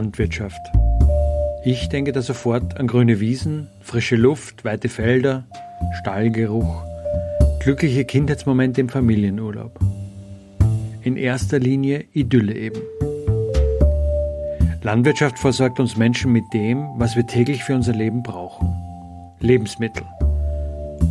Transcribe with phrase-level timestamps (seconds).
[0.00, 0.72] Landwirtschaft.
[1.62, 5.44] Ich denke da sofort an grüne Wiesen, frische Luft, weite Felder,
[6.00, 6.82] Stallgeruch,
[7.62, 9.78] glückliche Kindheitsmomente im Familienurlaub.
[11.02, 12.80] In erster Linie Idylle eben.
[14.82, 18.72] Landwirtschaft versorgt uns Menschen mit dem, was wir täglich für unser Leben brauchen.
[19.40, 20.06] Lebensmittel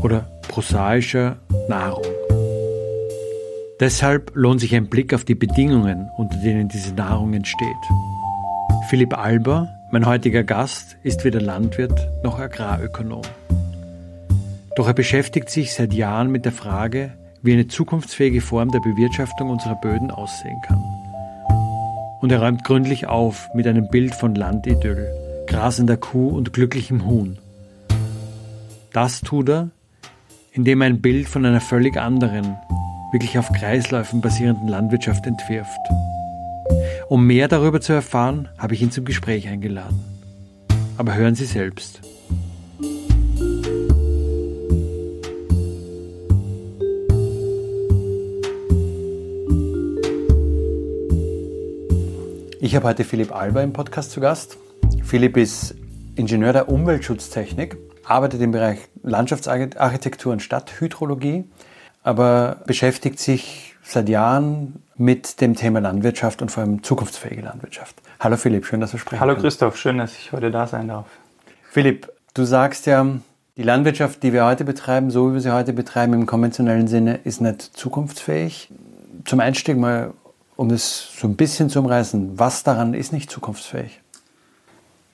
[0.02, 2.06] oder prosaischer Nahrung.
[3.80, 7.78] Deshalb lohnt sich ein Blick auf die Bedingungen, unter denen diese Nahrung entsteht.
[8.90, 13.22] Philipp Alber, mein heutiger Gast, ist weder Landwirt noch Agrarökonom.
[14.76, 17.12] Doch er beschäftigt sich seit Jahren mit der Frage,
[17.44, 20.84] wie eine zukunftsfähige Form der Bewirtschaftung unserer Böden aussehen kann.
[22.20, 25.08] Und er räumt gründlich auf mit einem Bild von Landidyll,
[25.46, 27.38] grasender Kuh und glücklichem Huhn.
[28.92, 29.70] Das tut er,
[30.52, 32.58] indem er ein Bild von einer völlig anderen,
[33.12, 35.80] wirklich auf Kreisläufen basierenden Landwirtschaft entwirft.
[37.10, 40.00] Um mehr darüber zu erfahren, habe ich ihn zum Gespräch eingeladen.
[40.96, 42.02] Aber hören Sie selbst.
[52.60, 54.60] Ich habe heute Philipp Alber im Podcast zu Gast.
[55.02, 55.74] Philipp ist
[56.16, 61.46] Ingenieur der Umweltschutztechnik, arbeitet im Bereich Landschaftsarchitektur und Stadthydrologie,
[62.04, 67.96] aber beschäftigt sich seit Jahren mit dem Thema Landwirtschaft und vor allem zukunftsfähige Landwirtschaft.
[68.20, 69.22] Hallo Philipp, schön, dass du sprichst.
[69.22, 71.08] Hallo Christoph, schön, dass ich heute da sein darf.
[71.70, 73.06] Philipp, du sagst ja,
[73.58, 77.20] die Landwirtschaft, die wir heute betreiben, so wie wir sie heute betreiben im konventionellen Sinne,
[77.24, 78.70] ist nicht zukunftsfähig.
[79.26, 80.14] Zum Einstieg mal,
[80.56, 84.02] um das so ein bisschen zu umreißen, was daran ist nicht zukunftsfähig?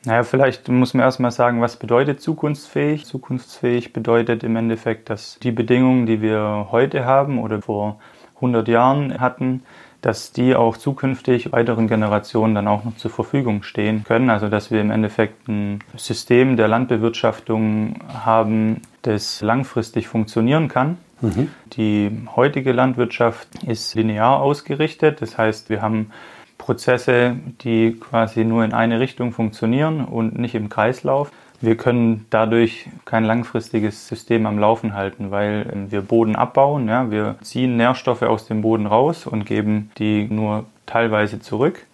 [0.04, 3.06] Naja, vielleicht muss man erstmal sagen, was bedeutet zukunftsfähig?
[3.06, 8.00] Zukunftsfähig bedeutet im Endeffekt, dass die Bedingungen, die wir heute haben oder vor
[8.36, 9.64] 100 Jahren hatten,
[10.02, 14.30] dass die auch zukünftig weiteren Generationen dann auch noch zur Verfügung stehen können.
[14.30, 20.98] Also dass wir im Endeffekt ein System der Landbewirtschaftung haben, das langfristig funktionieren kann.
[21.22, 21.50] Mhm.
[21.74, 25.22] Die heutige Landwirtschaft ist linear ausgerichtet.
[25.22, 26.12] Das heißt, wir haben
[26.58, 31.32] Prozesse, die quasi nur in eine Richtung funktionieren und nicht im Kreislauf.
[31.62, 36.88] Wir können dadurch kein langfristiges System am Laufen halten, weil ähm, wir Boden abbauen.
[36.88, 41.86] Ja, wir ziehen Nährstoffe aus dem Boden raus und geben die nur teilweise zurück.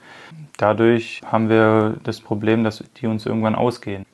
[0.58, 4.06] Dadurch haben wir das Problem, dass die uns irgendwann ausgehen.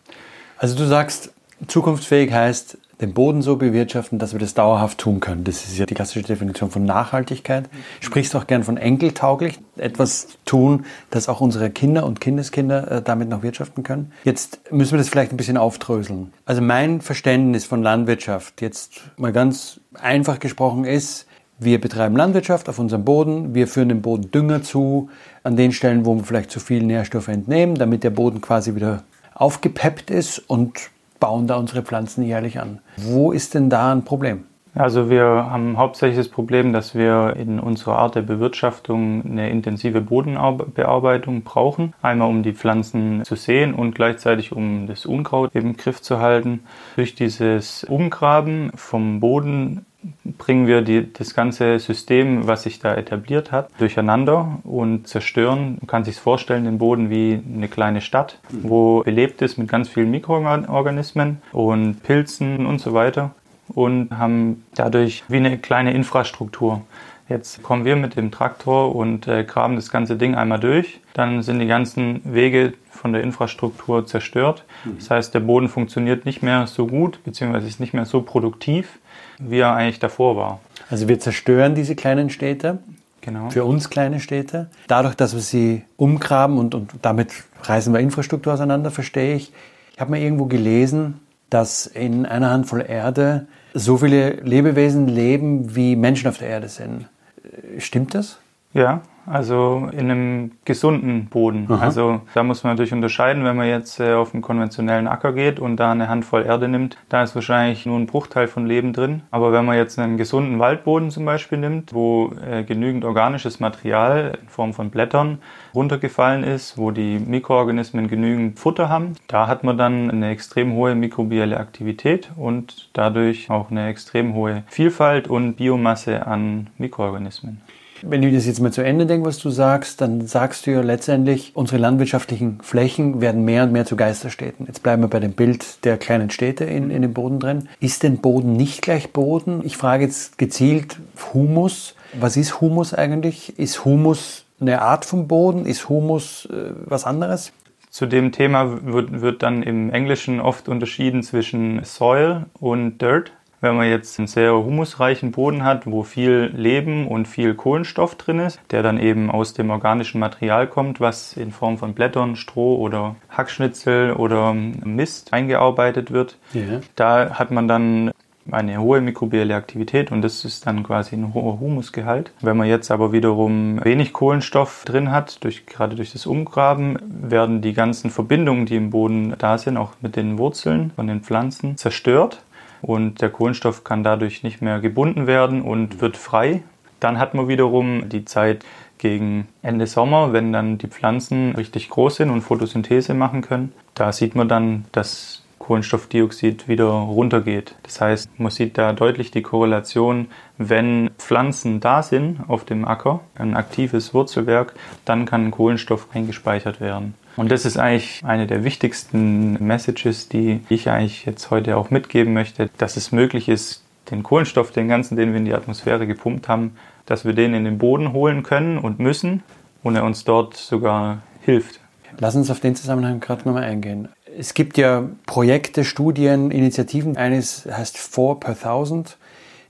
[0.57, 1.33] Also du sagst,
[1.67, 5.43] zukunftsfähig heißt, den Boden so bewirtschaften, dass wir das dauerhaft tun können.
[5.43, 7.69] Das ist ja die klassische Definition von Nachhaltigkeit.
[7.99, 13.29] Sprichst auch gern von enkeltauglich, etwas tun, dass auch unsere Kinder und Kindeskinder äh, damit
[13.29, 14.11] noch wirtschaften können.
[14.23, 16.33] Jetzt müssen wir das vielleicht ein bisschen aufdröseln.
[16.45, 21.27] Also mein Verständnis von Landwirtschaft, jetzt mal ganz einfach gesprochen, ist,
[21.59, 25.09] wir betreiben Landwirtschaft auf unserem Boden, wir führen dem Boden Dünger zu,
[25.43, 29.03] an den Stellen, wo wir vielleicht zu viel Nährstoffe entnehmen, damit der Boden quasi wieder
[29.33, 32.79] aufgepeppt ist und bauen da unsere Pflanzen jährlich an.
[32.97, 34.45] Wo ist denn da ein Problem?
[34.77, 40.01] Also wir haben hauptsächlich das Problem, dass wir in unserer Art der Bewirtschaftung eine intensive
[40.01, 41.93] Bodenbearbeitung brauchen.
[42.03, 46.59] Einmal um die Pflanzen zu sehen und gleichzeitig um das Unkraut im Griff zu halten.
[46.95, 49.86] Durch dieses Umgraben vom Boden
[50.23, 55.77] bringen wir die, das ganze System, was sich da etabliert hat, durcheinander und zerstören.
[55.79, 59.89] Man kann sich vorstellen, den Boden wie eine kleine Stadt, wo belebt ist mit ganz
[59.89, 63.31] vielen Mikroorganismen und Pilzen und so weiter
[63.69, 66.81] und haben dadurch wie eine kleine Infrastruktur.
[67.29, 71.01] Jetzt kommen wir mit dem Traktor und äh, graben das ganze Ding einmal durch.
[71.13, 74.63] Dann sind die ganzen Wege von der Infrastruktur zerstört.
[74.97, 78.99] Das heißt, der Boden funktioniert nicht mehr so gut, beziehungsweise ist nicht mehr so produktiv,
[79.39, 80.59] wie er eigentlich davor war.
[80.89, 82.79] Also wir zerstören diese kleinen Städte,
[83.21, 83.49] Genau.
[83.49, 84.69] für uns kleine Städte.
[84.87, 87.31] Dadurch, dass wir sie umgraben und, und damit
[87.63, 89.51] reißen wir Infrastruktur auseinander, verstehe ich.
[89.93, 91.19] Ich habe mal irgendwo gelesen,
[91.49, 97.07] dass in einer Handvoll Erde so viele Lebewesen leben, wie Menschen auf der Erde sind.
[97.43, 98.37] Äh, Stimmt das?
[98.73, 101.67] Ja, also in einem gesunden Boden.
[101.69, 101.83] Aha.
[101.83, 105.59] Also da muss man natürlich unterscheiden, wenn man jetzt äh, auf einen konventionellen Acker geht
[105.59, 109.23] und da eine Handvoll Erde nimmt, da ist wahrscheinlich nur ein Bruchteil von Leben drin.
[109.29, 114.37] Aber wenn man jetzt einen gesunden Waldboden zum Beispiel nimmt, wo äh, genügend organisches Material
[114.41, 115.39] in Form von Blättern
[115.75, 120.95] runtergefallen ist, wo die Mikroorganismen genügend Futter haben, da hat man dann eine extrem hohe
[120.95, 127.61] mikrobielle Aktivität und dadurch auch eine extrem hohe Vielfalt und Biomasse an Mikroorganismen.
[128.01, 130.81] Wenn ich das jetzt mal zu Ende denke, was du sagst, dann sagst du ja
[130.81, 134.65] letztendlich, unsere landwirtschaftlichen Flächen werden mehr und mehr zu Geisterstädten.
[134.67, 137.69] Jetzt bleiben wir bei dem Bild der kleinen Städte in, in dem Boden drin.
[137.79, 139.61] Ist denn Boden nicht gleich Boden?
[139.63, 140.97] Ich frage jetzt gezielt
[141.33, 141.95] Humus.
[142.13, 143.57] Was ist Humus eigentlich?
[143.59, 145.65] Ist Humus eine Art von Boden?
[145.65, 147.51] Ist Humus äh, was anderes?
[147.89, 153.31] Zu dem Thema wird, wird dann im Englischen oft unterschieden zwischen Soil und Dirt.
[153.59, 158.39] Wenn man jetzt einen sehr humusreichen Boden hat, wo viel Leben und viel Kohlenstoff drin
[158.39, 162.75] ist, der dann eben aus dem organischen Material kommt, was in Form von Blättern, Stroh
[162.77, 166.81] oder Hackschnitzel oder Mist eingearbeitet wird, Ja.
[166.95, 168.11] da hat man dann
[168.49, 172.31] eine hohe mikrobielle Aktivität und das ist dann quasi ein hoher Humusgehalt.
[172.41, 177.61] Wenn man jetzt aber wiederum wenig Kohlenstoff drin hat, durch, gerade durch das Umgraben, werden
[177.61, 181.75] die ganzen Verbindungen, die im Boden da sind, auch mit den Wurzeln von den Pflanzen,
[181.75, 182.41] zerstört
[182.81, 186.63] und der Kohlenstoff kann dadurch nicht mehr gebunden werden und wird frei.
[186.99, 188.65] Dann hat man wiederum die Zeit
[188.97, 193.71] gegen Ende Sommer, wenn dann die Pflanzen richtig groß sind und Photosynthese machen können.
[193.93, 197.75] Da sieht man dann, dass Kohlenstoffdioxid wieder runtergeht.
[197.83, 200.27] Das heißt, man sieht da deutlich die Korrelation,
[200.57, 204.73] wenn Pflanzen da sind auf dem Acker, ein aktives Wurzelwerk,
[205.03, 207.15] dann kann Kohlenstoff eingespeichert werden.
[207.37, 212.33] Und das ist eigentlich eine der wichtigsten Messages, die ich eigentlich jetzt heute auch mitgeben
[212.33, 216.47] möchte, dass es möglich ist, den Kohlenstoff, den ganzen, den wir in die Atmosphäre gepumpt
[216.47, 216.75] haben,
[217.05, 219.43] dass wir den in den Boden holen können und müssen
[219.83, 221.79] und er uns dort sogar hilft.
[222.17, 224.09] Lass uns auf den Zusammenhang gerade nochmal eingehen.
[224.37, 227.17] Es gibt ja Projekte, Studien, Initiativen.
[227.17, 229.17] Eines heißt 4 per 1000,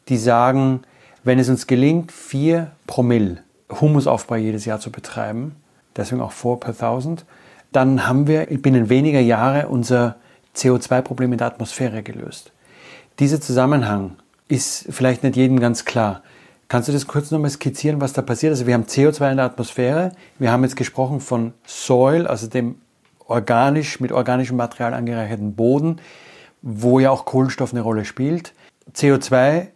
[0.07, 0.81] die sagen,
[1.25, 3.39] wenn es uns gelingt, 4 Promille
[3.69, 5.55] Humusaufbau jedes Jahr zu betreiben,
[5.97, 7.25] deswegen auch 4 per 1000,
[7.77, 10.15] dann haben wir binnen weniger Jahre unser
[10.55, 12.51] CO2-Problem in der Atmosphäre gelöst.
[13.19, 14.15] Dieser Zusammenhang
[14.47, 16.23] ist vielleicht nicht jedem ganz klar.
[16.69, 18.49] Kannst du das kurz nochmal skizzieren, was da passiert?
[18.49, 20.13] Also wir haben CO2 in der Atmosphäre.
[20.39, 22.77] Wir haben jetzt gesprochen von Soil, also dem
[23.27, 25.97] organisch, mit organischem Material angereicherten Boden,
[26.63, 28.53] wo ja auch Kohlenstoff eine Rolle spielt.
[28.95, 29.67] CO2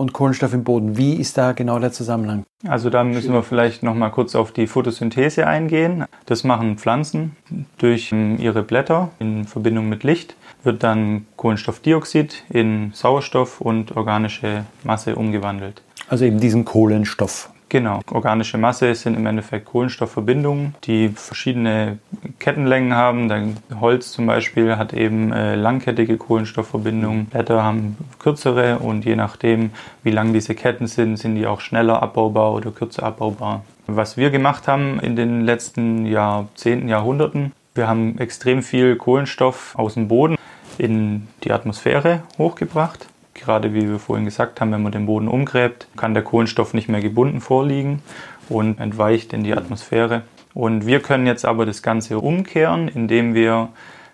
[0.00, 0.96] und Kohlenstoff im Boden.
[0.96, 2.44] Wie ist da genau der Zusammenhang?
[2.66, 6.06] Also da müssen wir vielleicht noch mal kurz auf die Photosynthese eingehen.
[6.26, 7.36] Das machen Pflanzen
[7.78, 14.64] durch ähm, ihre Blätter in Verbindung mit Licht wird dann Kohlenstoffdioxid in Sauerstoff und organische
[14.84, 15.82] Masse umgewandelt.
[16.08, 17.49] Also eben diesen Kohlenstoff.
[17.70, 18.00] Genau.
[18.10, 21.98] Organische Masse sind im Endeffekt Kohlenstoffverbindungen, die verschiedene
[22.40, 23.28] Kettenlängen haben.
[23.28, 27.26] Dein Holz zum Beispiel hat eben äh, langkettige Kohlenstoffverbindungen.
[27.26, 29.70] Blätter haben kürzere und je nachdem,
[30.02, 33.64] wie lang diese Ketten sind, sind die auch schneller abbaubar oder kürzer abbaubar.
[33.86, 39.94] Was wir gemacht haben in den letzten Jahrzehnten, Jahrhunderten, wir haben extrem viel Kohlenstoff aus
[39.94, 40.36] dem Boden
[40.76, 43.09] in die Atmosphäre hochgebracht.
[43.40, 46.88] Gerade wie wir vorhin gesagt haben, wenn man den Boden umgräbt, kann der Kohlenstoff nicht
[46.88, 48.02] mehr gebunden vorliegen
[48.48, 50.22] und entweicht in die Atmosphäre.
[50.52, 53.70] Und wir können jetzt aber das Ganze umkehren, indem wir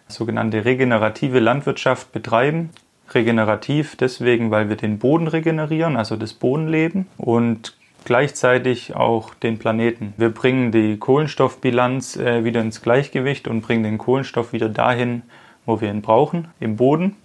[0.08, 2.70] sogenannte regenerative Landwirtschaft betreiben.
[3.12, 10.14] Regenerativ deswegen, weil wir den Boden regenerieren, also das Bodenleben und gleichzeitig auch den Planeten.
[10.16, 15.22] Wir bringen die Kohlenstoffbilanz äh, wieder ins Gleichgewicht und bringen den Kohlenstoff wieder dahin,
[15.66, 17.16] wo wir ihn brauchen, im Boden.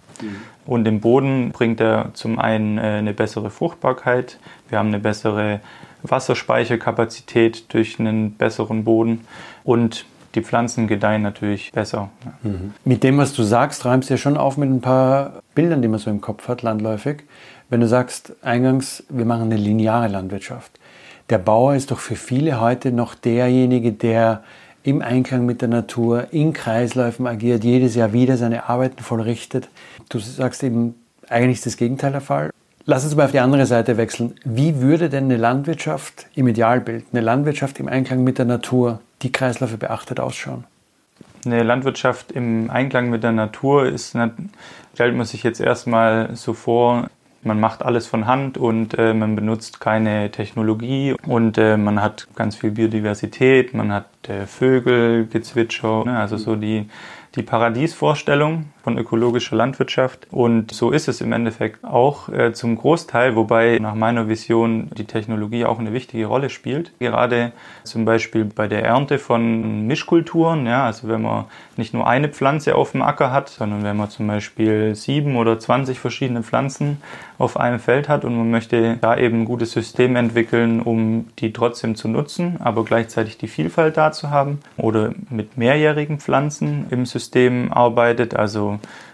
[0.64, 4.38] Und im Boden bringt er zum einen äh, eine bessere Fruchtbarkeit,
[4.68, 5.60] wir haben eine bessere
[6.02, 9.24] Wasserspeicherkapazität durch einen besseren Boden
[9.64, 10.04] und
[10.34, 12.08] die Pflanzen gedeihen natürlich besser.
[12.24, 12.50] Ja.
[12.84, 15.88] Mit dem, was du sagst, räumst du ja schon auf mit ein paar Bildern, die
[15.88, 17.24] man so im Kopf hat, landläufig.
[17.68, 20.72] Wenn du sagst, eingangs, wir machen eine lineare Landwirtschaft.
[21.30, 24.42] Der Bauer ist doch für viele heute noch derjenige, der
[24.84, 29.68] im Einklang mit der Natur, in Kreisläufen agiert, jedes Jahr wieder seine Arbeiten vollrichtet.
[30.08, 30.94] Du sagst eben,
[31.28, 32.50] eigentlich ist das Gegenteil der Fall.
[32.84, 34.34] Lass uns mal auf die andere Seite wechseln.
[34.44, 39.30] Wie würde denn eine Landwirtschaft im Idealbild, eine Landwirtschaft im Einklang mit der Natur, die
[39.30, 40.64] Kreisläufe beachtet, ausschauen?
[41.44, 44.16] Eine Landwirtschaft im Einklang mit der Natur ist,
[44.94, 47.08] stellt man sich jetzt erstmal so vor,
[47.42, 52.28] Man macht alles von Hand und äh, man benutzt keine Technologie und äh, man hat
[52.36, 56.18] ganz viel Biodiversität, man hat äh, Vögel, Gezwitscher, ne?
[56.18, 56.88] also so die
[57.34, 60.26] die Paradiesvorstellung von ökologischer Landwirtschaft.
[60.30, 65.04] Und so ist es im Endeffekt auch äh, zum Großteil, wobei nach meiner Vision die
[65.04, 66.92] Technologie auch eine wichtige Rolle spielt.
[66.98, 67.52] Gerade
[67.84, 71.44] zum Beispiel bei der Ernte von Mischkulturen, ja, also wenn man
[71.76, 75.58] nicht nur eine Pflanze auf dem Acker hat, sondern wenn man zum Beispiel sieben oder
[75.58, 76.98] zwanzig verschiedene Pflanzen
[77.38, 81.52] auf einem Feld hat und man möchte da eben ein gutes System entwickeln, um die
[81.52, 87.06] trotzdem zu nutzen, aber gleichzeitig die Vielfalt da zu haben oder mit mehrjährigen Pflanzen im
[87.06, 88.71] System arbeitet, also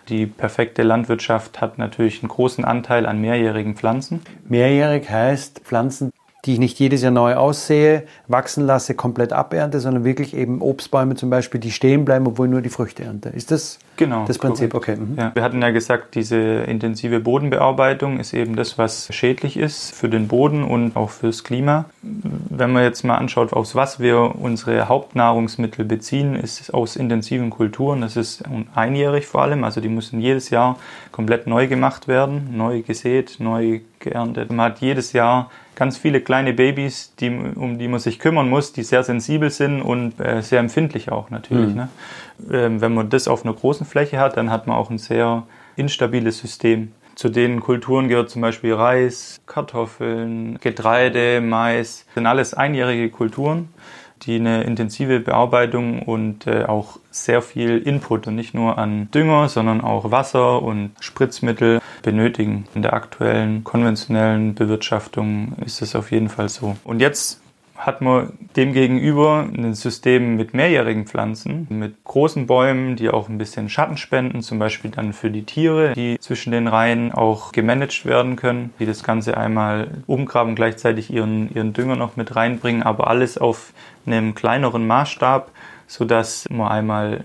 [0.09, 4.23] die perfekte Landwirtschaft hat natürlich einen großen Anteil an mehrjährigen Pflanzen.
[4.49, 6.13] Mehrjährig heißt Pflanzen,
[6.49, 11.15] die ich nicht jedes Jahr neu aussehe, wachsen lasse, komplett abernte, sondern wirklich eben Obstbäume
[11.15, 13.29] zum Beispiel, die stehen bleiben, obwohl nur die Früchte ernte.
[13.29, 14.73] Ist das genau, das Prinzip?
[14.73, 14.97] Okay.
[14.97, 15.17] Mhm.
[15.19, 15.35] Ja.
[15.35, 20.27] Wir hatten ja gesagt, diese intensive Bodenbearbeitung ist eben das, was schädlich ist für den
[20.27, 21.85] Boden und auch fürs Klima.
[22.01, 28.01] Wenn man jetzt mal anschaut, aus was wir unsere Hauptnahrungsmittel beziehen, ist aus intensiven Kulturen.
[28.01, 28.43] Das ist
[28.75, 30.79] einjährig vor allem, also die müssen jedes Jahr
[31.13, 34.51] komplett neu gemacht werden, neu gesät, neu geerntet.
[34.51, 38.73] Man hat jedes Jahr ganz viele kleine Babys, die, um die man sich kümmern muss,
[38.73, 41.71] die sehr sensibel sind und äh, sehr empfindlich auch natürlich.
[41.71, 41.77] Mhm.
[41.77, 41.89] Ne?
[42.51, 45.45] Ähm, wenn man das auf einer großen Fläche hat, dann hat man auch ein sehr
[45.77, 46.91] instabiles System.
[47.15, 52.05] Zu den Kulturen gehört zum Beispiel Reis, Kartoffeln, Getreide, Mais.
[52.07, 53.69] Das sind alles einjährige Kulturen
[54.23, 59.49] die eine intensive Bearbeitung und äh, auch sehr viel Input und nicht nur an Dünger,
[59.49, 62.67] sondern auch Wasser und Spritzmittel benötigen.
[62.75, 66.77] In der aktuellen konventionellen Bewirtschaftung ist es auf jeden Fall so.
[66.85, 67.41] Und jetzt
[67.79, 73.69] hat man demgegenüber ein System mit mehrjährigen Pflanzen, mit großen Bäumen, die auch ein bisschen
[73.69, 78.35] Schatten spenden, zum Beispiel dann für die Tiere, die zwischen den Reihen auch gemanagt werden
[78.35, 83.39] können, die das Ganze einmal umgraben, gleichzeitig ihren, ihren Dünger noch mit reinbringen, aber alles
[83.39, 83.73] auf
[84.07, 85.53] einem kleineren Maßstab,
[85.87, 87.25] sodass man einmal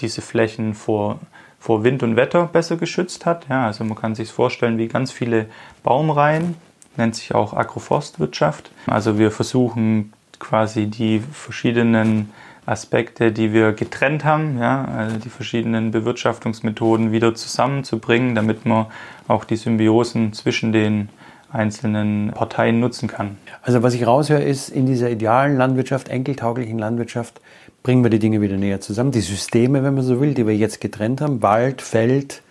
[0.00, 1.18] diese Flächen vor
[1.64, 3.46] vor Wind und Wetter besser geschützt hat.
[3.48, 5.46] Ja, also man kann sich vorstellen wie ganz viele
[5.82, 6.56] Baumreihen,
[6.98, 8.70] nennt sich auch Agroforstwirtschaft.
[8.86, 12.30] Also wir versuchen quasi die verschiedenen
[12.66, 18.86] Aspekte, die wir getrennt haben, ja, also die verschiedenen Bewirtschaftungsmethoden wieder zusammenzubringen, damit man
[19.28, 21.10] auch die Symbiosen zwischen den
[21.52, 23.38] einzelnen Parteien nutzen kann.
[23.62, 27.40] Also was ich raushöre, ist, in dieser idealen Landwirtschaft, enkeltauglichen Landwirtschaft,
[27.82, 29.12] bringen wir die Dinge wieder näher zusammen.
[29.12, 32.42] Die Systeme, wenn man so will, die wir jetzt getrennt haben, Wald, Feld,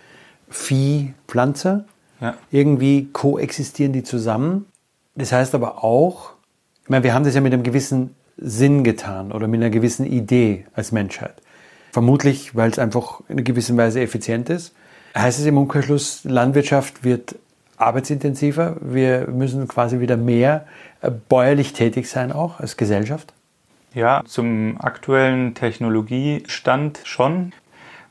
[0.49, 1.85] Vieh, Pflanze,
[2.23, 2.35] ja.
[2.51, 4.65] Irgendwie koexistieren die zusammen.
[5.15, 6.31] Das heißt aber auch,
[6.83, 10.05] ich meine, wir haben das ja mit einem gewissen Sinn getan oder mit einer gewissen
[10.05, 11.35] Idee als Menschheit.
[11.91, 14.73] Vermutlich, weil es einfach in einer gewissen Weise effizient ist.
[15.15, 17.35] Heißt es im Umkehrschluss, Landwirtschaft wird
[17.77, 18.77] arbeitsintensiver.
[18.79, 20.65] Wir müssen quasi wieder mehr
[21.01, 23.33] äh, bäuerlich tätig sein, auch als Gesellschaft?
[23.93, 27.51] Ja, zum aktuellen Technologiestand schon.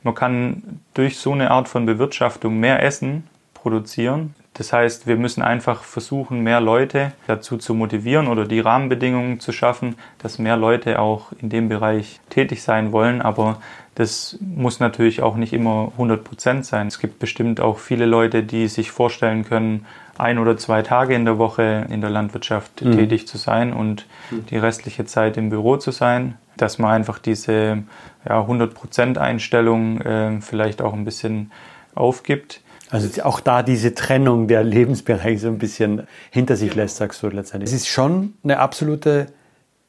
[0.03, 3.23] Man kann durch so eine Art von Bewirtschaftung mehr essen,
[3.63, 4.35] produzieren.
[4.53, 9.51] Das heißt, wir müssen einfach versuchen, mehr Leute dazu zu motivieren oder die Rahmenbedingungen zu
[9.51, 13.21] schaffen, dass mehr Leute auch in dem Bereich tätig sein wollen.
[13.21, 13.61] Aber
[13.95, 16.87] das muss natürlich auch nicht immer 100 Prozent sein.
[16.87, 19.85] Es gibt bestimmt auch viele Leute, die sich vorstellen können,
[20.17, 22.91] ein oder zwei Tage in der Woche in der Landwirtschaft mhm.
[22.91, 24.45] tätig zu sein und mhm.
[24.47, 26.37] die restliche Zeit im Büro zu sein.
[26.57, 27.83] Dass man einfach diese
[28.27, 31.51] ja, 100 Prozent Einstellung äh, vielleicht auch ein bisschen
[31.95, 32.61] aufgibt.
[32.93, 37.27] Also auch da diese Trennung der Lebensbereiche so ein bisschen hinter sich lässt, sagst du
[37.27, 37.73] letztendlich.
[37.73, 39.29] Es ist schon eine absolute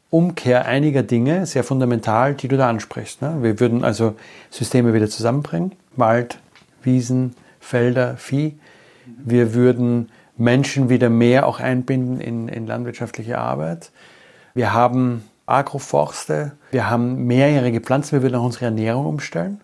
[0.08, 3.20] Umkehr einiger Dinge, sehr fundamental, die du da ansprichst.
[3.20, 3.36] Ne?
[3.42, 4.14] Wir würden also
[4.48, 6.38] Systeme wieder zusammenbringen, Wald,
[6.82, 8.58] Wiesen, Felder, Vieh.
[9.22, 13.92] Wir würden Menschen wieder mehr auch einbinden in, in landwirtschaftliche Arbeit.
[14.54, 19.60] Wir haben Agroforste, wir haben mehrjährige Pflanzen, wir würden auch unsere Ernährung umstellen.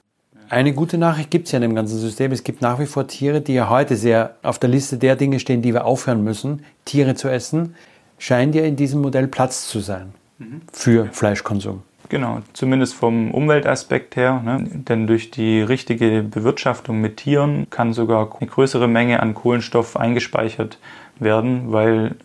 [0.50, 2.32] Eine gute Nachricht gibt es ja in dem ganzen System.
[2.32, 5.38] Es gibt nach wie vor Tiere, die ja heute sehr auf der Liste der Dinge
[5.38, 7.76] stehen, die wir aufhören müssen, Tiere zu essen.
[8.18, 10.12] Scheint ja in diesem Modell Platz zu sein
[10.72, 11.82] für Fleischkonsum.
[12.08, 14.42] Genau, zumindest vom Umweltaspekt her.
[14.44, 14.64] Ne?
[14.68, 20.78] Denn durch die richtige Bewirtschaftung mit Tieren kann sogar eine größere Menge an Kohlenstoff eingespeichert
[21.20, 22.16] werden, weil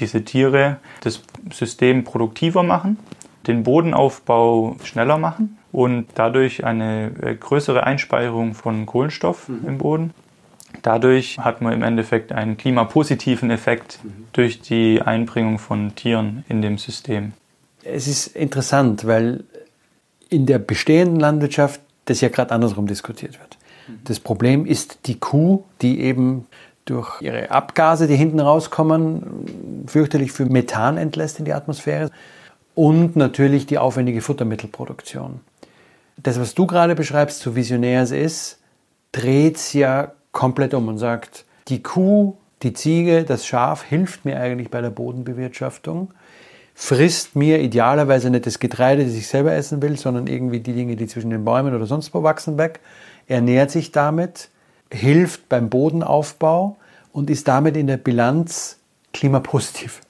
[0.00, 2.98] diese Tiere das System produktiver machen,
[3.46, 9.68] den Bodenaufbau schneller machen und dadurch eine äh, größere Einspeicherung von Kohlenstoff mhm.
[9.68, 10.14] im Boden.
[10.82, 14.26] Dadurch hat man im Endeffekt einen klimapositiven Effekt mhm.
[14.32, 17.32] durch die Einbringung von Tieren in dem System.
[17.82, 19.44] Es ist interessant, weil
[20.28, 23.58] in der bestehenden Landwirtschaft das ja gerade andersrum diskutiert wird.
[23.88, 23.98] Mhm.
[24.04, 26.46] Das Problem ist die Kuh, die eben
[26.84, 32.10] durch ihre Abgase, die hinten rauskommen, fürchterlich viel Methan entlässt in die Atmosphäre
[32.74, 35.40] und natürlich die aufwendige Futtermittelproduktion.
[36.16, 38.58] Das, was du gerade beschreibst, so visionär es ist,
[39.12, 44.38] dreht es ja komplett um und sagt, die Kuh, die Ziege, das Schaf hilft mir
[44.38, 46.12] eigentlich bei der Bodenbewirtschaftung,
[46.74, 50.96] frisst mir idealerweise nicht das Getreide, das ich selber essen will, sondern irgendwie die Dinge,
[50.96, 52.80] die zwischen den Bäumen oder sonst wo wachsen, weg,
[53.28, 54.48] ernährt sich damit,
[54.90, 56.76] hilft beim Bodenaufbau
[57.12, 58.78] und ist damit in der Bilanz
[59.12, 60.00] klimapositiv.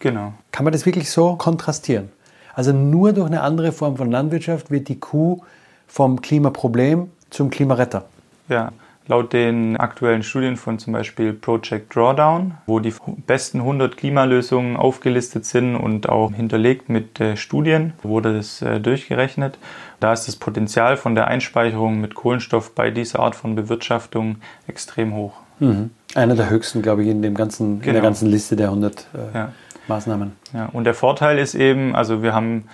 [0.00, 0.32] Genau.
[0.50, 2.10] Kann man das wirklich so kontrastieren?
[2.54, 5.42] Also nur durch eine andere Form von Landwirtschaft wird die Kuh
[5.86, 8.04] vom Klimaproblem zum Klimaretter.
[8.48, 8.72] Ja,
[9.06, 12.94] laut den aktuellen Studien von zum Beispiel Project Drawdown, wo die
[13.26, 19.58] besten 100 Klimalösungen aufgelistet sind und auch hinterlegt mit äh, Studien, wurde das äh, durchgerechnet.
[20.00, 25.14] Da ist das Potenzial von der Einspeicherung mit Kohlenstoff bei dieser Art von Bewirtschaftung extrem
[25.14, 25.34] hoch.
[25.58, 25.90] Mhm.
[26.14, 27.74] Einer der höchsten, glaube ich, in, dem ganzen, genau.
[27.78, 28.04] in der genau.
[28.04, 29.52] ganzen Liste der 100 äh, ja.
[29.90, 30.32] Maßnahmen.
[30.54, 32.64] Ja, und der Vorteil ist eben, also wir haben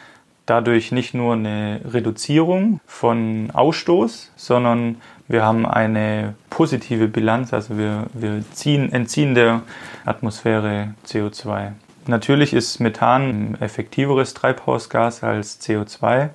[0.46, 4.96] dadurch nicht nur eine Reduzierung von Ausstoß, sondern
[5.26, 9.62] wir haben eine positive Bilanz, also wir, wir ziehen, entziehen der
[10.04, 11.72] Atmosphäre CO2.
[12.06, 16.26] Natürlich ist Methan ein effektiveres Treibhausgas als CO2.
[16.26, 16.30] Mhm.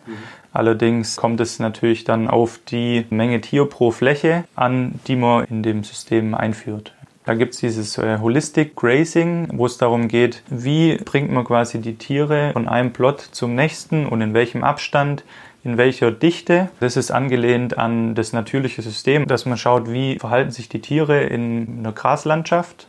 [0.51, 5.63] Allerdings kommt es natürlich dann auf die Menge Tier pro Fläche an, die man in
[5.63, 6.93] dem System einführt.
[7.23, 11.79] Da gibt es dieses äh, Holistic Grazing, wo es darum geht, wie bringt man quasi
[11.79, 15.23] die Tiere von einem Plot zum nächsten und in welchem Abstand,
[15.63, 16.69] in welcher Dichte.
[16.79, 21.21] Das ist angelehnt an das natürliche System, dass man schaut, wie verhalten sich die Tiere
[21.21, 22.87] in einer Graslandschaft.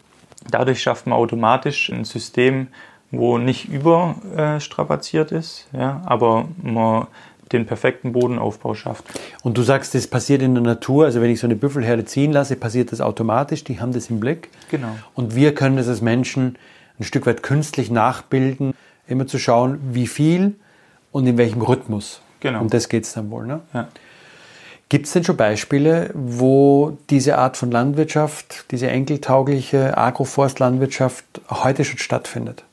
[0.50, 2.68] Dadurch schafft man automatisch ein System,
[3.10, 7.06] wo nicht überstrapaziert ist, ja, aber man
[7.52, 9.04] den perfekten Bodenaufbau schafft.
[9.42, 12.32] Und du sagst, das passiert in der Natur, also wenn ich so eine Büffelherde ziehen
[12.32, 14.50] lasse, passiert das automatisch, die haben das im Blick.
[14.70, 14.96] Genau.
[15.14, 16.56] Und wir können das als Menschen
[16.98, 18.74] ein Stück weit künstlich nachbilden,
[19.06, 20.54] immer zu schauen, wie viel
[21.10, 22.20] und in welchem Rhythmus.
[22.40, 22.60] Genau.
[22.60, 23.46] Um das geht es dann wohl.
[23.46, 23.60] Ne?
[23.72, 23.88] Ja.
[24.88, 31.98] Gibt es denn schon Beispiele, wo diese Art von Landwirtschaft, diese enkeltaugliche Agroforstlandwirtschaft heute schon
[31.98, 32.64] stattfindet?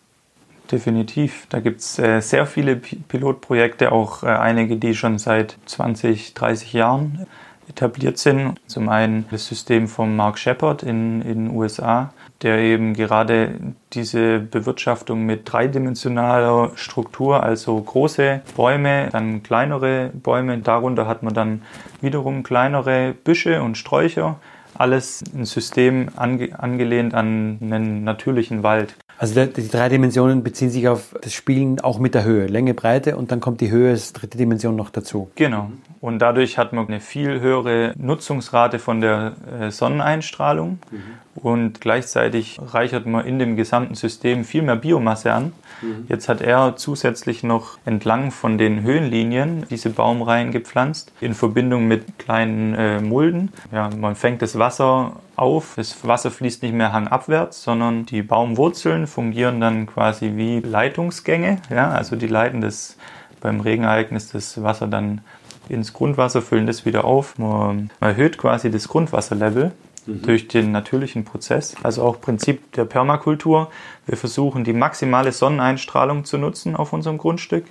[0.71, 1.47] Definitiv.
[1.49, 6.35] Da gibt es äh, sehr viele P Pilotprojekte, auch äh, einige, die schon seit 20,
[6.35, 7.25] 30 Jahren
[7.67, 8.55] etabliert sind.
[8.67, 13.55] Zum einen das System von Mark Shepard in den USA, der eben gerade
[13.93, 21.63] diese Bewirtschaftung mit dreidimensionaler Struktur, also große Bäume, dann kleinere Bäume, darunter hat man dann
[22.01, 24.39] wiederum kleinere Büsche und Sträucher,
[24.75, 28.95] alles ein System ange angelehnt an einen natürlichen Wald.
[29.19, 33.17] Also die drei Dimensionen beziehen sich auf das Spielen auch mit der Höhe, Länge, Breite
[33.17, 35.29] und dann kommt die Höhe als dritte Dimension noch dazu.
[35.35, 35.71] Genau.
[35.99, 41.43] Und dadurch hat man eine viel höhere Nutzungsrate von der äh, Sonneneinstrahlung mhm.
[41.43, 45.51] und gleichzeitig reichert man in dem gesamten System viel mehr Biomasse an.
[45.81, 46.05] Mhm.
[46.07, 52.19] Jetzt hat er zusätzlich noch entlang von den Höhenlinien diese Baumreihen gepflanzt in Verbindung mit
[52.19, 53.51] kleinen äh, Mulden.
[53.71, 55.73] Ja, man fängt das Wasser auf.
[55.75, 61.61] Das Wasser fließt nicht mehr hangabwärts, sondern die Baumwurzeln fungieren dann quasi wie Leitungsgänge.
[61.69, 62.97] Ja, also die leiten das
[63.41, 65.21] beim Regenereignis das Wasser dann
[65.69, 67.37] ins Grundwasser, füllen das wieder auf.
[67.37, 69.71] Man, erhöht quasi das Grundwasserlevel
[70.09, 70.21] mhm.
[70.23, 71.75] durch den natürlichen Prozess.
[71.83, 73.69] Also auch Prinzip der Permakultur.
[74.05, 77.65] Wir versuchen die maximale Sonneneinstrahlung zu nutzen auf unserem Grundstück.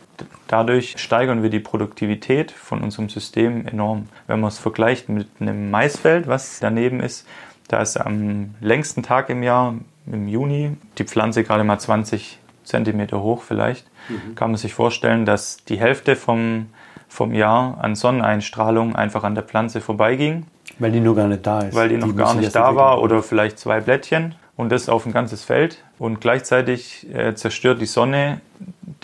[0.46, 4.08] Dadurch steigern wir die Produktivität von unserem System enorm.
[4.26, 7.26] Wenn man es vergleicht mit einem Maisfeld, was daneben ist,
[7.68, 9.74] da ist am längsten Tag im Jahr,
[10.06, 13.86] im Juni, die Pflanze gerade mal 20 Zentimeter hoch vielleicht.
[14.08, 14.34] Mhm.
[14.34, 16.66] Kann man sich vorstellen, dass die Hälfte vom,
[17.08, 20.46] vom Jahr an Sonneneinstrahlung einfach an der Pflanze vorbeiging.
[20.78, 21.74] Weil die nur gar nicht da ist.
[21.74, 25.06] Weil die, die noch gar nicht da war oder vielleicht zwei Blättchen und das auf
[25.06, 25.82] ein ganzes Feld.
[25.98, 28.40] Und gleichzeitig äh, zerstört die Sonne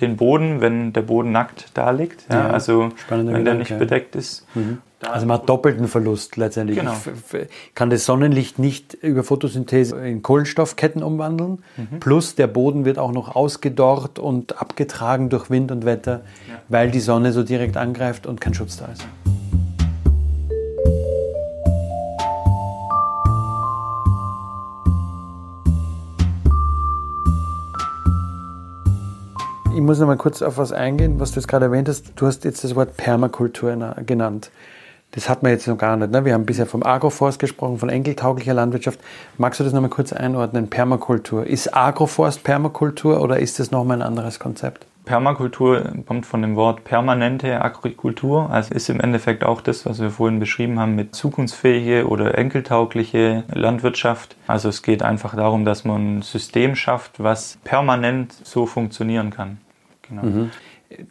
[0.00, 2.31] den Boden, wenn der Boden nackt da liegt.
[2.31, 4.46] Ja, ja, also wenn Gedanke, der nicht bedeckt ist.
[4.55, 4.79] Mhm.
[5.11, 6.79] Also man hat doppelten Verlust letztendlich.
[6.79, 6.94] Genau.
[7.33, 11.62] Ich kann das Sonnenlicht nicht über Photosynthese in Kohlenstoffketten umwandeln.
[11.77, 12.00] Mhm.
[12.00, 16.55] Plus der Boden wird auch noch ausgedorrt und abgetragen durch Wind und Wetter, ja.
[16.68, 19.07] weil die Sonne so direkt angreift und kein Schutz da ist.
[29.75, 32.13] Ich muss noch mal kurz auf was eingehen, was du jetzt gerade erwähnt hast.
[32.15, 34.53] Du hast jetzt das Wort Permakultur genannt.
[35.11, 36.13] Das hat man jetzt noch gar nicht.
[36.13, 36.25] Ne?
[36.25, 39.01] Wir haben bisher vom Agroforst gesprochen, von enkeltauglicher Landwirtschaft.
[39.37, 40.71] Magst du das nochmal kurz einordnen?
[40.71, 41.45] Permakultur.
[41.45, 44.87] Ist Agroforst Permakultur oder ist das nochmal ein anderes Konzept?
[45.05, 50.11] Permakultur kommt von dem Wort permanente Agrikultur, also ist im Endeffekt auch das, was wir
[50.11, 54.35] vorhin beschrieben haben mit zukunftsfähige oder enkeltaugliche Landwirtschaft.
[54.47, 59.59] Also es geht einfach darum, dass man ein System schafft, was permanent so funktionieren kann.
[60.09, 60.23] Genau.
[60.23, 60.51] Mhm.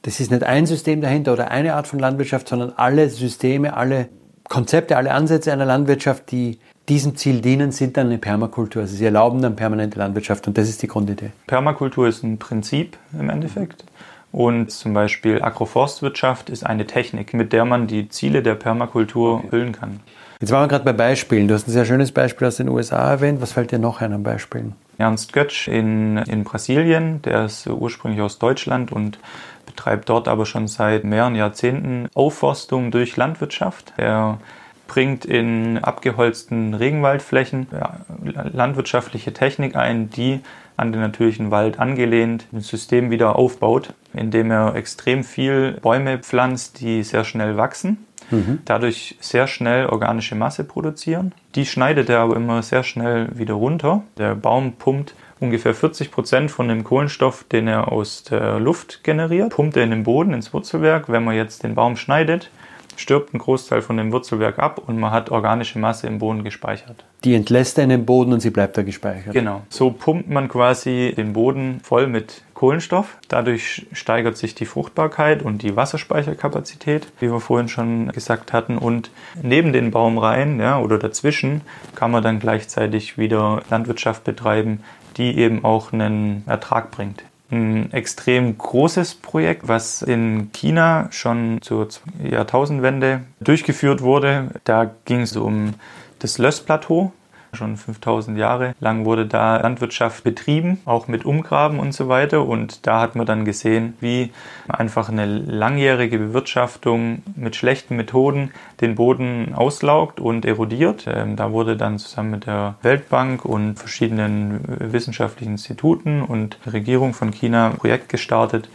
[0.01, 4.07] Das ist nicht ein System dahinter oder eine Art von Landwirtschaft, sondern alle Systeme, alle
[4.49, 8.83] Konzepte, alle Ansätze einer Landwirtschaft, die diesem Ziel dienen, sind dann eine Permakultur.
[8.83, 11.31] Also sie erlauben dann permanente Landwirtschaft und das ist die Grundidee.
[11.47, 13.85] Permakultur ist ein Prinzip im Endeffekt.
[14.31, 19.43] Und zum Beispiel Agroforstwirtschaft ist eine Technik, mit der man die Ziele der Permakultur okay.
[19.43, 19.99] erfüllen kann.
[20.41, 21.47] Jetzt waren wir gerade bei Beispielen.
[21.47, 23.41] Du hast ein sehr schönes Beispiel aus den USA erwähnt.
[23.41, 24.73] Was fällt dir noch ein an Beispielen?
[24.97, 29.17] Ernst Götsch in, in Brasilien, der ist ursprünglich aus Deutschland und
[29.65, 33.93] betreibt dort aber schon seit mehreren Jahrzehnten Aufforstung durch Landwirtschaft.
[33.97, 34.39] Er
[34.87, 40.41] bringt in abgeholzten Regenwaldflächen ja, landwirtschaftliche Technik ein, die
[40.75, 46.79] an den natürlichen Wald angelehnt ein System wieder aufbaut, indem er extrem viel Bäume pflanzt,
[46.79, 48.59] die sehr schnell wachsen, mhm.
[48.65, 51.33] dadurch sehr schnell organische Masse produzieren.
[51.55, 54.03] Die schneidet er aber immer sehr schnell wieder runter.
[54.17, 59.51] Der Baum pumpt ungefähr 40 Prozent von dem Kohlenstoff, den er aus der Luft generiert,
[59.51, 61.09] pumpt er in den Boden, ins Wurzelwerk.
[61.09, 62.49] Wenn man jetzt den Baum schneidet,
[62.95, 67.05] stirbt ein Großteil von dem Wurzelwerk ab und man hat organische Masse im Boden gespeichert.
[67.23, 69.33] Die entlässt er in den Boden und sie bleibt da gespeichert.
[69.33, 69.61] Genau.
[69.69, 73.17] So pumpt man quasi den Boden voll mit Kohlenstoff.
[73.27, 78.77] Dadurch steigert sich die Fruchtbarkeit und die Wasserspeicherkapazität, wie wir vorhin schon gesagt hatten.
[78.77, 81.59] Und neben den Baumreihen ja, oder dazwischen
[81.93, 84.81] kann man dann gleichzeitig wieder Landwirtschaft betreiben,
[85.17, 91.89] die eben auch einen Ertrag bringt ein extrem großes Projekt, was in China schon zur
[92.23, 94.49] Jahrtausendwende durchgeführt wurde.
[94.63, 95.73] Da ging es um
[96.17, 97.11] das Lössplateau.
[97.53, 102.45] Schon 5000 Jahre lang wurde da Landwirtschaft betrieben, auch mit Umgraben und so weiter.
[102.45, 104.31] Und da hat man dann gesehen, wie
[104.67, 111.05] einfach eine langjährige Bewirtschaftung mit schlechten Methoden den Boden auslaugt und erodiert.
[111.07, 117.13] Ähm, da wurde dann zusammen mit der Weltbank und verschiedenen wissenschaftlichen Instituten und der Regierung
[117.13, 118.69] von China ein Projekt gestartet,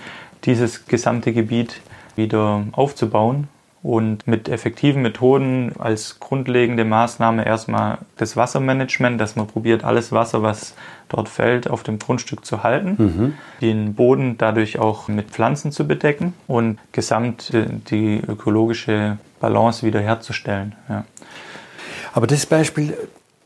[0.44, 1.80] dieses gesamte Gebiet
[2.16, 3.48] wieder aufzubauen
[3.82, 10.42] und mit effektiven Methoden als grundlegende Maßnahme erstmal das Wassermanagement, dass man probiert, alles Wasser,
[10.42, 10.74] was
[11.08, 13.34] dort fällt, auf dem Grundstück zu halten, mhm.
[13.60, 17.52] den Boden dadurch auch mit Pflanzen zu bedecken und gesamt
[17.90, 20.74] die ökologische Balance wiederherzustellen.
[20.88, 21.04] Ja.
[22.12, 22.96] Aber das Beispiel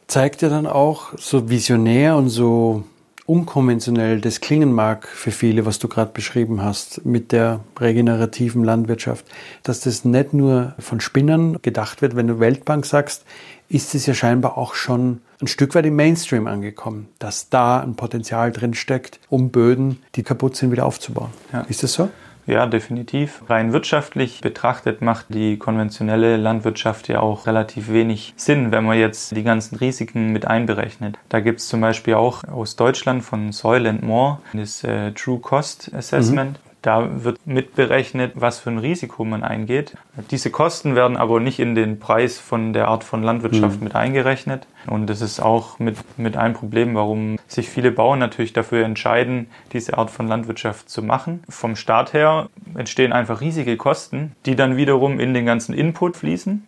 [0.06, 2.84] zeigt ja dann auch so visionär und so
[3.32, 9.24] unkonventionell das klingen mag für viele, was du gerade beschrieben hast mit der regenerativen Landwirtschaft,
[9.62, 13.24] dass das nicht nur von Spinnern gedacht wird, wenn du Weltbank sagst,
[13.70, 17.96] ist es ja scheinbar auch schon ein Stück weit im Mainstream angekommen, dass da ein
[17.96, 21.30] Potenzial drin steckt, um Böden, die kaputt sind, wieder aufzubauen.
[21.54, 21.62] Ja.
[21.62, 22.10] Ist das so?
[22.46, 23.42] Ja, definitiv.
[23.48, 29.36] Rein wirtschaftlich betrachtet macht die konventionelle Landwirtschaft ja auch relativ wenig Sinn, wenn man jetzt
[29.36, 31.18] die ganzen Risiken mit einberechnet.
[31.28, 35.38] Da gibt es zum Beispiel auch aus Deutschland von Soil and More das äh, True
[35.38, 36.58] Cost Assessment.
[36.64, 36.71] Mhm.
[36.82, 39.96] Da wird mitberechnet, was für ein Risiko man eingeht.
[40.32, 43.84] Diese Kosten werden aber nicht in den Preis von der Art von Landwirtschaft mhm.
[43.84, 44.66] mit eingerechnet.
[44.88, 49.46] Und das ist auch mit, mit ein Problem, warum sich viele Bauern natürlich dafür entscheiden,
[49.72, 51.44] diese Art von Landwirtschaft zu machen.
[51.48, 56.66] Vom Staat her entstehen einfach riesige Kosten, die dann wiederum in den ganzen Input fließen.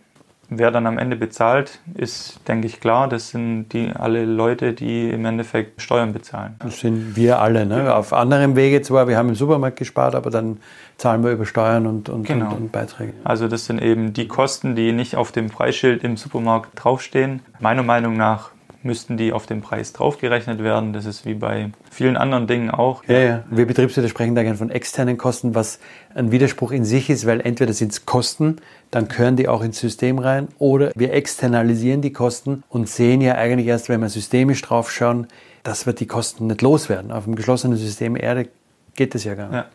[0.48, 3.08] Wer dann am Ende bezahlt, ist, denke ich, klar.
[3.08, 6.56] Das sind die alle Leute, die im Endeffekt Steuern bezahlen.
[6.58, 7.66] Das sind wir alle.
[7.66, 7.94] Ne?
[7.94, 10.58] Auf anderem Wege zwar, wir haben im Supermarkt gespart, aber dann
[10.96, 12.50] zahlen wir über Steuern und, und, genau.
[12.50, 13.14] und, und Beiträge.
[13.24, 17.40] Also das sind eben die Kosten, die nicht auf dem Preisschild im Supermarkt draufstehen.
[17.60, 18.50] Meiner Meinung nach
[18.84, 20.92] müssten die auf den Preis draufgerechnet werden.
[20.92, 23.02] Das ist wie bei vielen anderen Dingen auch.
[23.08, 23.44] Ja, ja.
[23.50, 25.78] Wir Betriebswirte sprechen da gerne von externen Kosten, was
[26.14, 28.56] ein Widerspruch in sich ist, weil entweder sind es Kosten,
[28.90, 33.34] dann gehören die auch ins System rein, oder wir externalisieren die Kosten und sehen ja
[33.34, 35.26] eigentlich erst, wenn wir systemisch draufschauen,
[35.62, 37.10] dass wir die Kosten nicht loswerden.
[37.10, 38.48] Auf dem geschlossenen System Erde
[38.94, 39.56] geht das ja gar nicht.
[39.56, 39.66] Ja.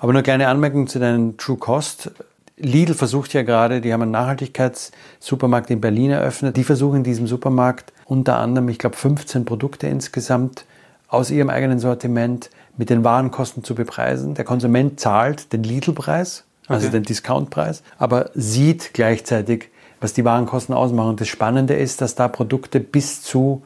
[0.00, 2.10] Aber nur eine kleine Anmerkung zu deinem True Cost.
[2.56, 6.56] Lidl versucht ja gerade, die haben einen Nachhaltigkeitssupermarkt in Berlin eröffnet.
[6.56, 10.64] Die versuchen in diesem Supermarkt unter anderem, ich glaube, 15 Produkte insgesamt
[11.08, 14.34] aus ihrem eigenen Sortiment mit den Warenkosten zu bepreisen.
[14.34, 16.96] Der Konsument zahlt den Lidl-Preis, also okay.
[16.96, 19.68] den Discount-Preis, aber sieht gleichzeitig,
[20.00, 21.10] was die Warenkosten ausmachen.
[21.10, 23.62] Und das Spannende ist, dass da Produkte bis zu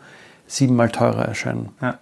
[0.47, 1.71] siebenmal teurer erscheinen.
[1.81, 1.99] Ja.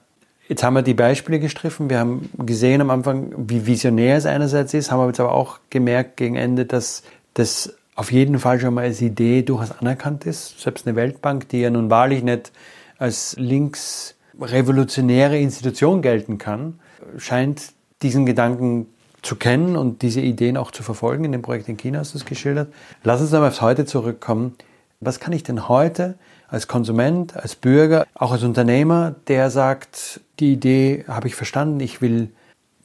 [0.48, 1.90] Jetzt haben wir die Beispiele gestriffen.
[1.90, 6.16] Wir haben gesehen am Anfang, wie visionär es einerseits ist, haben jetzt aber auch gemerkt
[6.16, 10.58] gegen Ende, dass das auf jeden Fall schon mal als Idee durchaus anerkannt ist.
[10.58, 12.50] Selbst eine Weltbank, die ja nun wahrlich nicht
[12.96, 16.80] als linksrevolutionäre Institution gelten kann,
[17.18, 18.86] scheint diesen Gedanken
[19.20, 21.24] zu kennen und diese Ideen auch zu verfolgen.
[21.24, 22.72] In dem Projekt in China hast du es geschildert.
[23.04, 24.54] Lass uns einmal aufs Heute zurückkommen.
[25.00, 26.14] Was kann ich denn heute
[26.48, 32.00] als Konsument, als Bürger, auch als Unternehmer, der sagt, die Idee habe ich verstanden, ich
[32.00, 32.30] will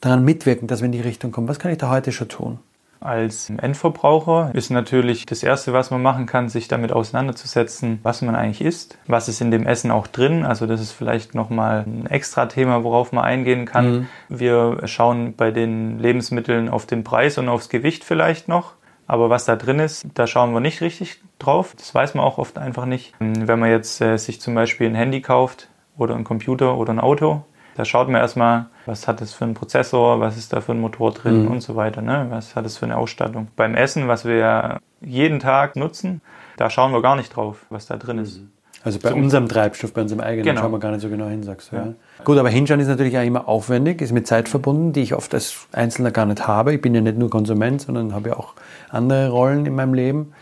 [0.02, 1.48] daran mitwirken, dass wir in die Richtung kommen.
[1.48, 2.58] Was kann ich da heute schon tun?
[3.06, 8.34] Als Endverbraucher ist natürlich das Erste, was man machen kann, sich damit auseinanderzusetzen, was man
[8.34, 10.44] eigentlich isst, was ist in dem Essen auch drin.
[10.44, 13.90] Also das ist vielleicht nochmal ein extra Thema, worauf man eingehen kann.
[13.90, 14.08] Mhm.
[14.28, 18.72] Wir schauen bei den Lebensmitteln auf den Preis und aufs Gewicht vielleicht noch.
[19.06, 21.74] Aber was da drin ist, da schauen wir nicht richtig drauf.
[21.78, 23.14] Das weiß man auch oft einfach nicht.
[23.20, 26.98] Wenn man jetzt äh, sich zum Beispiel ein Handy kauft oder ein Computer oder ein
[26.98, 27.44] Auto,
[27.76, 30.80] da schaut man erstmal, was hat es für einen Prozessor, was ist da für ein
[30.80, 31.50] Motor drin mhm.
[31.50, 32.00] und so weiter.
[32.00, 32.26] Ne?
[32.30, 33.48] Was hat es für eine Ausstattung.
[33.54, 36.22] Beim Essen, was wir jeden Tag nutzen,
[36.56, 38.40] da schauen wir gar nicht drauf, was da drin ist.
[38.40, 38.50] Mhm.
[38.82, 40.60] Also bei so unserem Treibstoff, bei unserem eigenen, genau.
[40.60, 41.76] schauen wir gar nicht so genau hin, sagst du.
[41.76, 41.84] Ja.
[41.86, 41.92] ja.
[42.24, 45.34] Gut, aber hinschauen ist natürlich auch immer aufwendig, ist mit Zeit verbunden, die ich oft
[45.34, 46.72] als Einzelner gar nicht habe.
[46.72, 48.54] Ich bin ja nicht nur Konsument, sondern habe ja auch
[48.88, 50.32] andere Rollen in meinem Leben.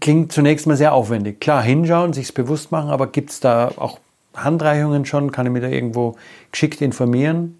[0.00, 1.40] Klingt zunächst mal sehr aufwendig.
[1.40, 3.98] Klar, hinschauen, sich's bewusst machen, aber gibt es da auch
[4.34, 5.32] Handreichungen schon?
[5.32, 6.16] Kann ich mich da irgendwo
[6.50, 7.58] geschickt informieren?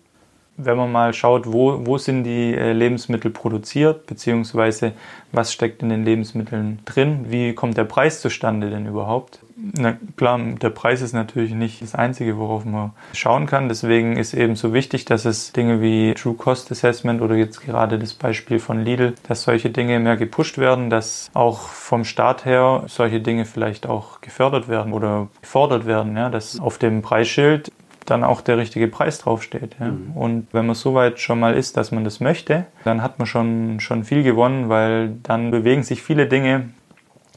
[0.57, 4.93] Wenn man mal schaut, wo, wo sind die äh, Lebensmittel produziert, beziehungsweise
[5.33, 9.41] was steckt in den Lebensmitteln drin, wie kommt der Preis zustande denn überhaupt?
[9.57, 13.69] Na klar, der Preis ist natürlich nicht das Einzige, worauf man schauen kann.
[13.69, 17.99] Deswegen ist eben so wichtig, dass es Dinge wie True Cost Assessment oder jetzt gerade
[17.99, 22.85] das Beispiel von Lidl, dass solche Dinge mehr gepusht werden, dass auch vom Staat her
[22.87, 27.71] solche Dinge vielleicht auch gefördert werden oder gefordert werden, ja, dass auf dem Preisschild
[28.07, 29.77] dann auch der richtige Preis draufsteht.
[29.81, 29.87] Ja.
[29.87, 30.12] Mhm.
[30.15, 33.27] Und wenn man so weit schon mal ist, dass man das möchte, dann hat man
[33.27, 36.71] schon, schon viel gewonnen, weil dann bewegen sich viele Dinge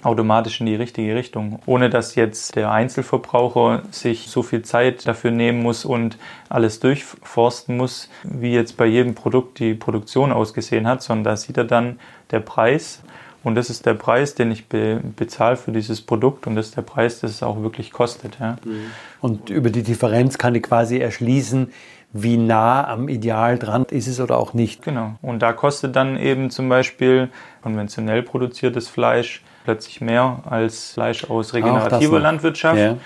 [0.05, 5.31] automatisch in die richtige Richtung, ohne dass jetzt der Einzelverbraucher sich so viel Zeit dafür
[5.31, 6.17] nehmen muss und
[6.49, 11.57] alles durchforsten muss, wie jetzt bei jedem Produkt die Produktion ausgesehen hat, sondern da sieht
[11.57, 11.99] er dann
[12.31, 13.01] der Preis
[13.45, 16.77] und das ist der Preis, den ich be bezahle für dieses Produkt und das ist
[16.77, 18.39] der Preis, das es auch wirklich kostet.
[18.39, 18.57] Ja.
[19.21, 21.71] Und über die Differenz kann ich quasi erschließen,
[22.11, 24.81] wie nah am Ideal dran ist es oder auch nicht.
[24.81, 25.15] Genau.
[25.21, 27.29] Und da kostet dann eben zum Beispiel
[27.61, 32.79] konventionell produziertes Fleisch plötzlich mehr als Fleisch aus regenerativer Landwirtschaft.
[32.79, 32.97] Ja.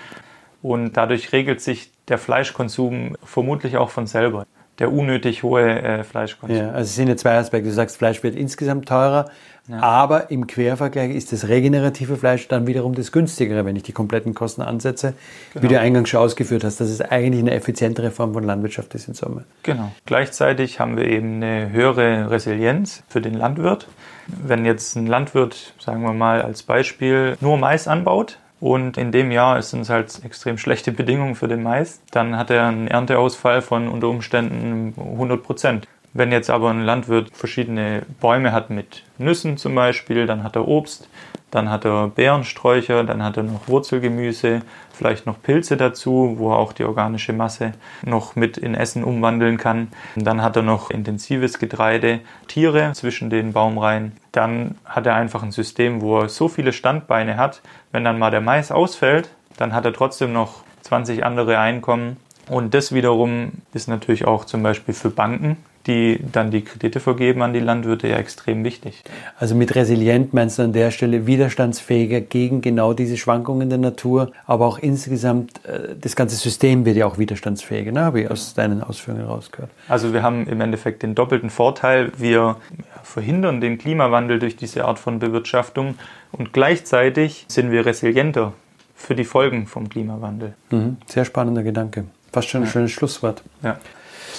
[0.62, 4.46] Und dadurch regelt sich der Fleischkonsum vermutlich auch von selber.
[4.78, 6.56] Der unnötig hohe äh, Fleischkonsum.
[6.56, 7.68] Ja, also es sind ja zwei Aspekte.
[7.68, 9.26] Du sagst, Fleisch wird insgesamt teurer,
[9.68, 9.78] ja.
[9.80, 14.32] aber im Quervergleich ist das regenerative Fleisch dann wiederum das günstigere, wenn ich die kompletten
[14.32, 15.14] Kosten ansetze,
[15.52, 15.62] genau.
[15.62, 19.08] wie du eingangs schon ausgeführt hast, dass es eigentlich eine effizientere Form von Landwirtschaft ist
[19.08, 19.44] in Summe.
[19.64, 19.92] Genau.
[20.06, 23.86] Gleichzeitig haben wir eben eine höhere Resilienz für den Landwirt.
[24.26, 29.30] Wenn jetzt ein Landwirt, sagen wir mal als Beispiel, nur Mais anbaut, und in dem
[29.30, 32.00] Jahr sind es halt extrem schlechte Bedingungen für den Mais.
[32.10, 35.88] Dann hat er einen Ernteausfall von unter Umständen 100 Prozent.
[36.12, 40.66] Wenn jetzt aber ein Landwirt verschiedene Bäume hat mit Nüssen zum Beispiel, dann hat er
[40.66, 41.08] Obst,
[41.50, 44.60] dann hat er Beerensträucher, dann hat er noch Wurzelgemüse,
[44.92, 49.56] vielleicht noch Pilze dazu, wo er auch die organische Masse noch mit in Essen umwandeln
[49.56, 49.88] kann.
[50.16, 54.12] Dann hat er noch intensives Getreide, Tiere zwischen den Baumreihen.
[54.32, 58.30] Dann hat er einfach ein System, wo er so viele Standbeine hat, wenn dann mal
[58.30, 62.16] der Mais ausfällt, dann hat er trotzdem noch 20 andere Einkommen.
[62.48, 65.56] Und das wiederum ist natürlich auch zum Beispiel für Banken
[65.86, 69.02] die dann die Kredite vergeben an die Landwirte, ja extrem wichtig.
[69.38, 74.32] Also mit resilient meinst du an der Stelle widerstandsfähiger gegen genau diese Schwankungen der Natur,
[74.46, 78.00] aber auch insgesamt äh, das ganze System wird ja auch widerstandsfähiger, ne?
[78.02, 79.70] habe ich aus deinen Ausführungen rausgehört.
[79.88, 82.56] Also wir haben im Endeffekt den doppelten Vorteil, wir
[83.02, 85.94] verhindern den Klimawandel durch diese Art von Bewirtschaftung
[86.32, 88.52] und gleichzeitig sind wir resilienter
[88.94, 90.54] für die Folgen vom Klimawandel.
[90.70, 90.98] Mhm.
[91.06, 92.04] Sehr spannender Gedanke.
[92.32, 92.70] Fast schon ein ja.
[92.70, 93.42] schönes Schlusswort.
[93.62, 93.78] Ja.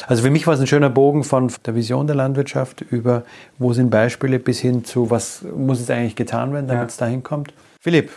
[0.07, 3.23] Also für mich war es ein schöner Bogen von der Vision der Landwirtschaft über,
[3.57, 6.87] wo sind Beispiele, bis hin zu, was muss jetzt eigentlich getan werden, damit ja.
[6.87, 7.53] es dahin kommt.
[7.79, 8.11] Philipp,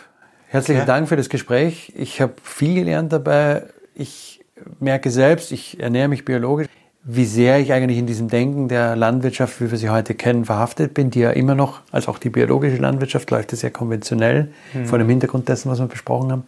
[0.49, 0.87] herzlichen ja.
[0.87, 1.93] Dank für das Gespräch.
[1.97, 3.65] Ich habe viel gelernt dabei.
[3.95, 4.45] Ich
[4.81, 6.69] merke selbst, ich ernähre mich biologisch,
[7.05, 10.95] wie sehr ich eigentlich in diesem Denken der Landwirtschaft, wie wir sie heute kennen, verhaftet
[10.95, 14.87] bin, die ja immer noch, als auch die biologische Landwirtschaft, läuft sehr konventionell, mhm.
[14.87, 16.45] vor dem Hintergrund dessen, was wir besprochen haben.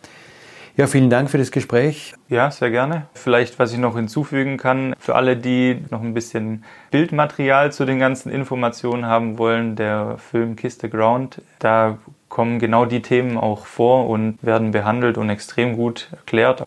[0.77, 2.13] Ja, vielen Dank für das Gespräch.
[2.29, 3.07] Ja, sehr gerne.
[3.15, 7.99] Vielleicht, was ich noch hinzufügen kann, für alle, die noch ein bisschen Bildmaterial zu den
[7.99, 11.97] ganzen Informationen haben wollen, der Film Kiss the Ground, da
[12.29, 16.67] kommen genau die Themen auch vor und werden behandelt und extrem gut erklärt.